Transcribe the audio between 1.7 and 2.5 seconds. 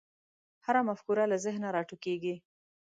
راټوکېږي.